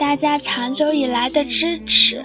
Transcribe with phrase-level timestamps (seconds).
[0.00, 2.24] 大家长久以来的支持。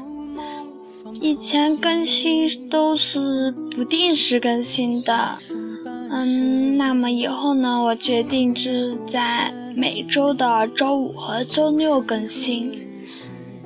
[1.19, 5.37] 以前更新都是不定时更新的，
[6.09, 12.81] 嗯，那么以后呢，我决定就是在每周的周五和周六更新。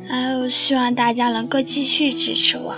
[0.07, 2.75] 还有，希望大家能够继续支持我。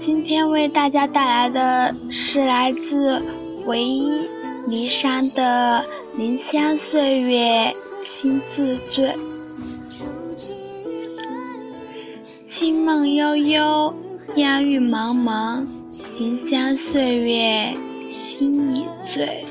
[0.00, 3.22] 今天为大家带来的是来自
[3.66, 4.10] 唯一
[4.70, 5.82] 离山的
[6.18, 9.06] 《林香岁月心自醉》。
[12.48, 13.94] 清梦悠悠，
[14.36, 15.64] 烟雨茫茫，
[16.18, 17.74] 林香岁月
[18.10, 19.46] 心已醉。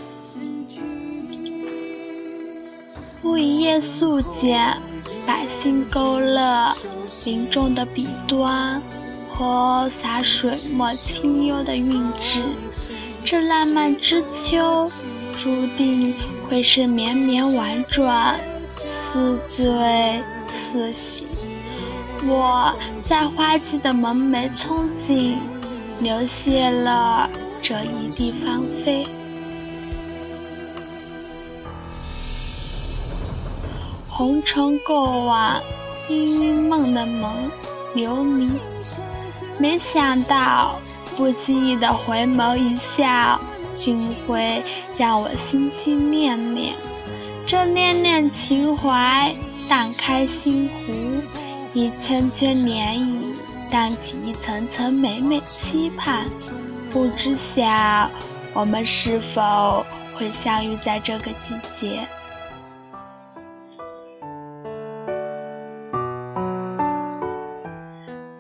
[3.22, 4.78] 不一夜素简，
[5.26, 6.76] 百姓勾勒
[7.26, 8.82] 林中的笔端。
[9.30, 12.42] 和洒水墨清幽的韵致，
[13.30, 14.90] 这浪漫之秋，
[15.38, 16.16] 注定
[16.48, 18.40] 会是绵绵婉转，
[19.10, 19.68] 似醉
[20.72, 21.28] 似醒。
[22.26, 25.36] 我在花季的门楣憧憬，
[26.00, 27.30] 流泻了
[27.62, 29.06] 这一地芳菲。
[34.08, 35.62] 红尘过往，
[36.08, 37.34] 氤氲梦的梦
[37.94, 38.50] 流离。
[39.58, 40.80] 没想到，
[41.18, 43.40] 不经意的回眸一笑，
[43.74, 44.64] 竟会
[44.98, 46.76] 让我心心念念。
[47.48, 49.36] 这念念情怀，
[49.68, 50.94] 荡开心湖，
[51.74, 53.18] 一圈圈涟漪，
[53.72, 56.26] 荡起一层层美美期盼。
[56.94, 58.08] 不知晓，
[58.54, 62.08] 我们是否会相遇在这个季节？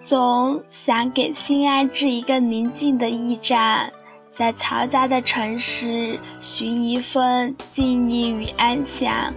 [0.08, 3.92] 总想给心安置一个宁静的驿站，
[4.34, 9.34] 在嘈杂的城市寻一份静谧与安详。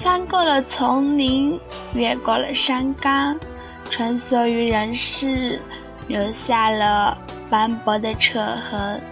[0.00, 1.58] 翻过了丛林，
[1.94, 3.40] 越过了山岗，
[3.84, 5.58] 穿梭于人世，
[6.08, 7.16] 留下了
[7.48, 9.02] 斑驳的车痕。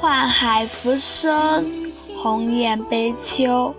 [0.00, 1.66] 宦海浮生，
[2.22, 3.74] 鸿雁悲秋，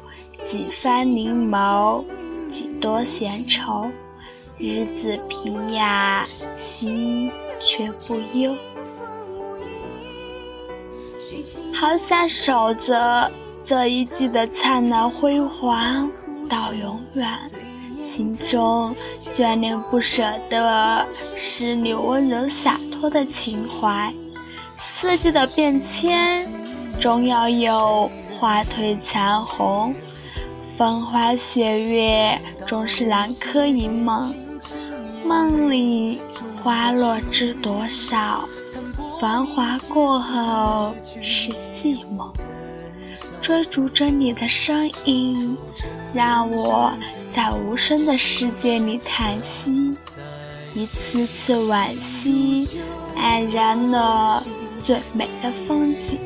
[0.46, 2.04] 几番凝眸，
[2.50, 3.90] 几多闲愁。
[4.58, 6.26] 日子平雅，
[6.58, 7.30] 心
[7.60, 8.56] 却不忧。
[11.74, 13.30] 好想守着
[13.64, 16.10] 这一季的灿烂辉煌
[16.48, 17.28] 到永远，
[18.02, 21.06] 心中眷恋不舍的
[21.36, 24.14] 是你温柔洒脱的情怀。
[24.80, 26.50] 四季的变迁，
[26.98, 29.94] 终要有花褪残红，
[30.78, 34.34] 风花雪月，终是南柯一梦。
[35.28, 36.22] 梦里
[36.62, 38.48] 花落知多少，
[39.20, 42.32] 繁华过后是寂寞。
[43.42, 45.58] 追逐着你的身影，
[46.14, 46.92] 让我
[47.36, 49.96] 在无声的世界里叹息，
[50.76, 52.80] 一次次惋惜，
[53.18, 54.44] 黯然了
[54.80, 56.20] 最美的风景。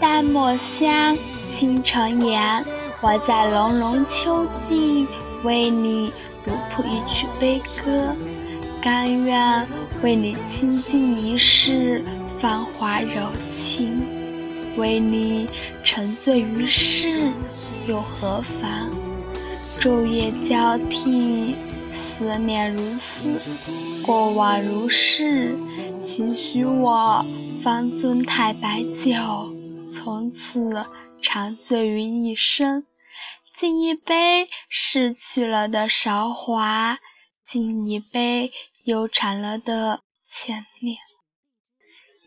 [0.00, 1.16] 淡墨香。
[1.56, 2.64] 倾城言，
[3.00, 5.06] 我在浓浓秋季
[5.44, 6.12] 为你
[6.44, 8.12] 独谱一曲悲歌，
[8.82, 9.64] 甘愿
[10.02, 12.04] 为你倾尽一世
[12.40, 14.04] 繁华柔情，
[14.76, 15.48] 为你
[15.84, 17.30] 沉醉于世
[17.86, 18.90] 又何妨？
[19.80, 21.54] 昼夜交替，
[21.96, 23.40] 思念如丝，
[24.04, 25.56] 过往如是，
[26.04, 27.24] 请许我
[27.62, 29.48] 方尊太白酒，
[29.88, 30.68] 从此。
[31.24, 32.84] 长醉于一生，
[33.56, 36.98] 敬一杯逝去了的韶华，
[37.46, 38.52] 敬一杯
[38.84, 40.98] 悠长了的牵念。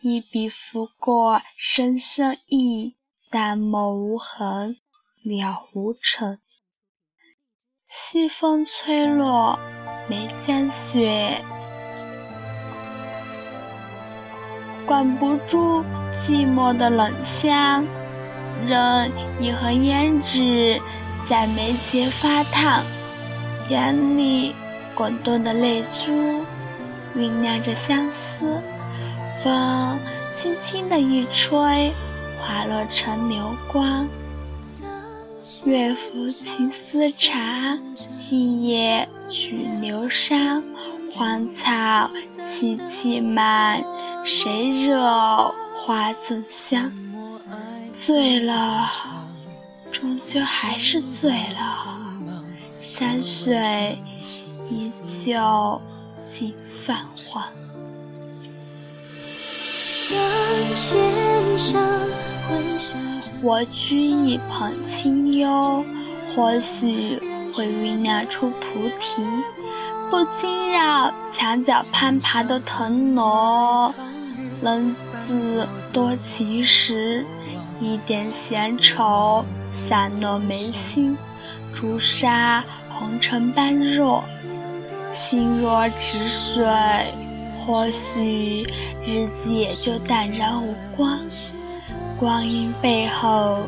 [0.01, 2.95] 一笔拂过深深意，
[3.29, 4.77] 淡墨无痕，
[5.23, 6.39] 了无尘。
[7.87, 9.59] 西风吹落
[10.09, 11.39] 眉间雪，
[14.87, 15.83] 管不住
[16.25, 17.85] 寂寞的冷香。
[18.65, 20.81] 任一盒胭脂
[21.29, 22.81] 在眉间发烫，
[23.69, 24.55] 眼里
[24.95, 26.43] 滚动的泪珠
[27.15, 28.61] 酝酿着相思。
[29.43, 29.99] 风
[30.35, 31.93] 轻轻的一吹，
[32.39, 34.07] 滑落成流光。
[35.65, 37.79] 月浮青丝长，
[38.17, 40.61] 静夜曲流觞。
[41.13, 41.71] 荒草
[42.45, 43.81] 萋萋满，
[44.23, 46.91] 谁惹花赠香？
[47.97, 48.87] 醉了，
[49.91, 51.97] 终究还是醉了。
[52.79, 53.97] 山水
[54.69, 54.91] 依
[55.25, 55.81] 旧
[56.31, 56.53] 尽
[56.85, 56.95] 泛
[57.27, 57.43] 黄。
[63.43, 65.83] 我掬一捧清幽，
[66.35, 67.19] 或许
[67.53, 69.21] 会酝酿出菩提，
[70.09, 73.93] 不惊扰墙角攀爬的藤萝。
[74.61, 74.95] 冷
[75.27, 77.23] 子多情时，
[77.79, 81.17] 一点闲愁散落眉心，
[81.75, 84.23] 朱砂红尘般弱，
[85.13, 86.65] 心若止水，
[87.65, 88.65] 或许
[89.05, 91.19] 日子也就淡然无光。
[92.19, 93.59] 光阴背后，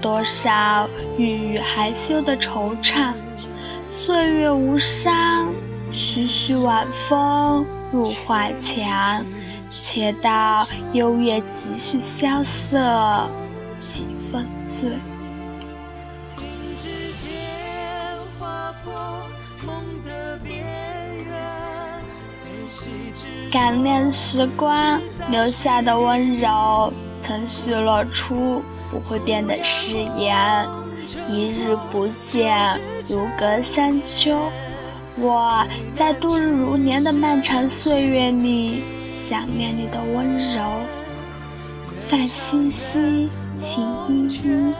[0.00, 3.12] 多少郁郁还休的惆怅。
[3.88, 5.14] 岁月无声，
[5.92, 9.24] 徐徐晚风入画墙，
[9.70, 13.28] 且道幽月几许萧瑟，
[13.88, 14.90] 几分醉。
[23.50, 26.92] 感念时光留下的温柔。
[27.20, 30.66] 曾许诺出不会变的誓言，
[31.30, 34.50] 一日不见，如隔三秋。
[35.16, 35.64] 我
[35.94, 38.82] 在度日如年的漫长岁月里，
[39.28, 40.62] 想念你的温柔。
[42.08, 44.74] 泛兮兮，情依依，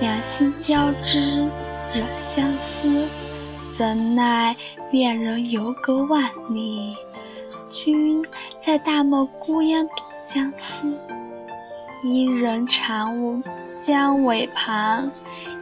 [0.00, 1.48] 两心交织，
[1.94, 3.06] 惹相思。
[3.76, 4.56] 怎奈
[4.90, 6.96] 恋人犹隔万里，
[7.70, 8.24] 君
[8.64, 9.94] 在大漠孤烟独
[10.24, 10.92] 相思。
[12.02, 13.42] 伊人长舞
[13.80, 15.10] 江尾旁，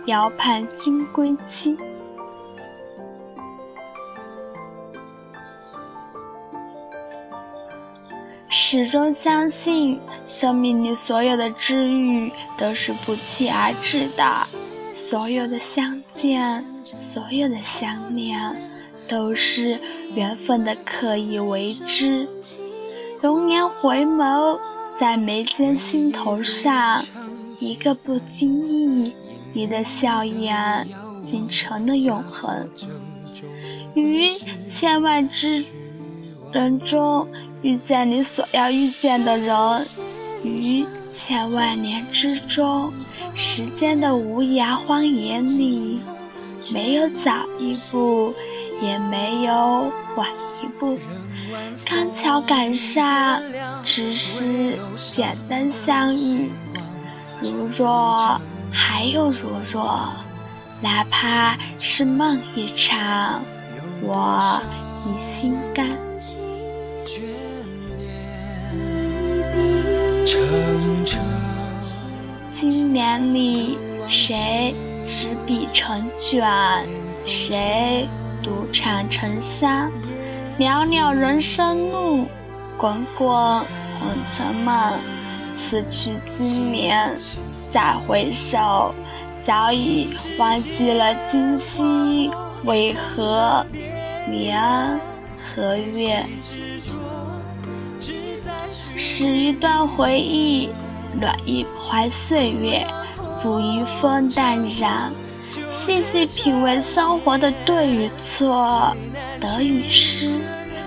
[0.07, 1.77] 遥盼君归期。
[8.69, 9.97] 始终相信，
[10.27, 14.45] 生命里所有的治愈都是不期而至的，
[14.93, 18.37] 所有的相见，所有的想念，
[19.07, 19.79] 都是
[20.17, 22.29] 缘分的刻意为之。
[23.23, 24.59] 容颜回眸。
[24.99, 27.05] 在眉间、心头上，
[27.61, 29.15] 一个不经意，
[29.53, 30.89] 你的笑颜
[31.25, 32.69] 竟成了永恒。
[33.95, 34.31] 于
[34.75, 35.65] 千万之
[36.51, 37.29] 人中
[37.63, 39.87] 遇见你所要遇见的人，
[40.45, 42.93] 于千万年之中，
[43.35, 46.01] 时间的无涯荒野里，
[46.73, 48.35] 没有早一步，
[48.83, 50.29] 也没有晚
[50.63, 50.99] 一步。
[51.85, 53.43] 刚巧赶上，
[53.85, 54.79] 只是
[55.13, 56.51] 简单相遇。
[57.41, 60.13] 如若还有如若，
[60.81, 63.41] 哪怕是梦一场，
[64.03, 64.61] 我
[65.07, 65.89] 已心甘。
[72.59, 73.79] 今年里，
[74.09, 74.75] 谁
[75.07, 76.45] 执笔成卷，
[77.29, 78.09] 谁
[78.43, 79.89] 独唱沉香。
[80.59, 82.27] 袅袅人生路，
[82.77, 84.99] 滚滚红尘梦。
[85.57, 87.15] 此去经年，
[87.71, 88.93] 再回首，
[89.47, 92.33] 早已忘记了今夕
[92.65, 93.65] 为何
[94.29, 94.99] 年
[95.41, 96.27] 何月。
[99.09, 100.69] 是一段回忆，
[101.15, 102.85] 暖一怀岁月，
[103.41, 105.13] 煮一份淡然。
[105.69, 108.93] 细细品味生活的对与错，
[109.41, 110.41] 得与失，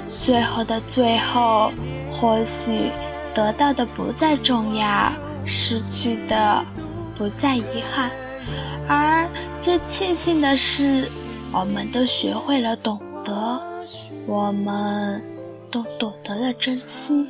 [0.09, 1.71] 最后的最后，
[2.11, 2.91] 或许
[3.33, 5.09] 得到的不再重要，
[5.45, 6.61] 失去的
[7.17, 8.11] 不再遗憾，
[8.85, 9.29] 而
[9.61, 11.07] 最庆幸的是，
[11.53, 13.61] 我们都学会了懂得，
[14.27, 15.23] 我们
[15.71, 17.25] 都懂得了珍惜。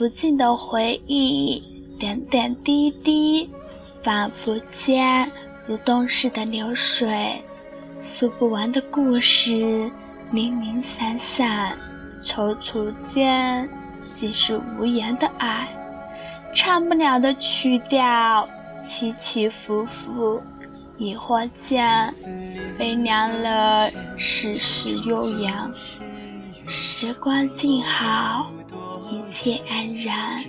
[0.00, 1.62] 不尽的回忆，
[1.98, 3.50] 点点滴滴，
[4.02, 5.30] 仿佛间
[5.66, 7.44] 如东逝的流水，
[8.00, 9.90] 诉不完的故事，
[10.32, 11.76] 零零散散，
[12.22, 13.68] 踌躇间，
[14.14, 15.68] 尽是无言的爱，
[16.54, 18.48] 唱不了的曲调，
[18.82, 20.40] 起起伏伏，
[20.96, 22.08] 疑惑间，
[22.78, 25.70] 悲凉了世事悠扬，
[26.66, 28.50] 时光静好。
[29.30, 30.40] 一切安然，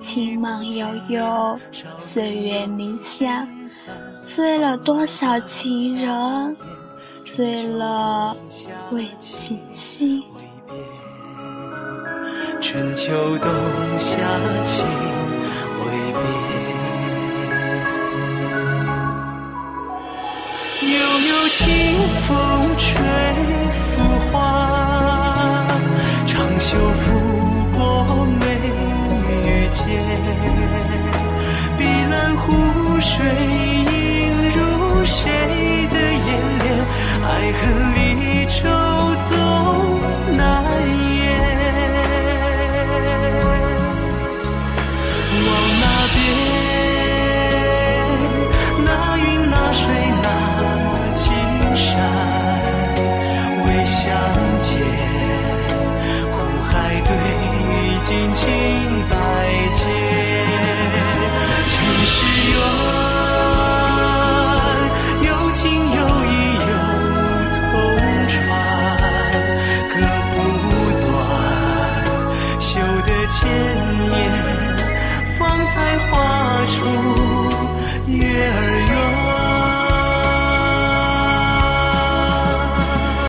[0.00, 1.58] 清梦悠悠，
[1.94, 3.46] 岁月凝香，
[4.26, 6.56] 醉了多少情人，
[7.22, 8.34] 醉了
[8.90, 10.24] 未尽心。
[12.58, 13.52] 春秋冬
[13.98, 14.16] 夏
[14.64, 14.82] 情
[15.84, 16.24] 未变，
[20.90, 20.96] 悠
[21.28, 21.60] 悠清
[22.26, 22.30] 风
[22.78, 22.88] 吹
[23.74, 24.00] 拂
[24.32, 25.68] 花，
[26.26, 27.21] 长袖拂。
[29.72, 29.80] 间
[31.78, 32.52] 碧蓝湖
[33.00, 35.18] 水映入谁
[35.90, 36.28] 的眼
[36.62, 36.64] 帘？
[37.24, 37.26] 爱
[37.58, 37.60] 恨
[37.94, 37.98] 离
[38.46, 38.58] 愁
[39.28, 39.30] 总